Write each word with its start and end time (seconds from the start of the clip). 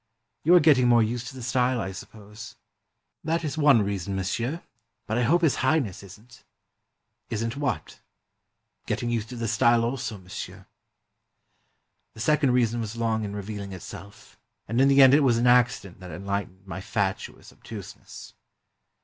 "You 0.43 0.55
are 0.55 0.59
getting 0.59 0.87
more 0.87 1.03
used 1.03 1.27
to 1.27 1.35
the 1.35 1.43
style, 1.43 1.79
I 1.79 1.91
suppose."" 1.91 2.55
That 3.23 3.43
is 3.43 3.55
one 3.55 3.83
reason, 3.83 4.15
monsieur; 4.15 4.63
but 5.05 5.15
I 5.15 5.21
hope 5.21 5.43
His 5.43 5.57
High 5.57 5.77
ness 5.77 6.01
is 6.01 6.19
n't!" 6.19 6.43
"Is 7.29 7.45
n't 7.45 7.55
what?"" 7.55 7.99
Getting 8.87 9.11
used 9.11 9.29
to 9.29 9.35
the 9.35 9.47
style 9.47 9.85
also, 9.85 10.17
monsieur." 10.17 10.65
The 12.15 12.19
second 12.19 12.49
reason 12.49 12.81
was 12.81 12.95
long 12.95 13.23
in 13.23 13.35
revealing 13.35 13.73
itself, 13.73 14.39
and 14.67 14.81
in 14.81 14.87
the 14.87 15.03
end 15.03 15.13
it 15.13 15.19
was 15.19 15.37
an 15.37 15.45
accident 15.45 15.99
that 15.99 16.09
enUghtened 16.09 16.65
my 16.65 16.81
fatuous 16.81 17.51
obtuseness. 17.53 18.33